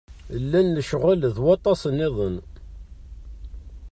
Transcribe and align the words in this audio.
Llan 0.43 0.67
lecɣal 0.75 1.21
d 1.35 1.37
waṭas-nniḍen. 1.43 2.35